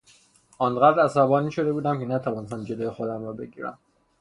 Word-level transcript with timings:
آنقدر 0.57 0.99
عصبانی 0.99 1.51
شده 1.51 1.73
بودم 1.73 1.99
که 1.99 2.05
نتوانستم 2.05 2.63
جلو 2.63 2.91
خودم 2.91 3.23
را 3.23 3.33
بگیرم. 3.33 3.77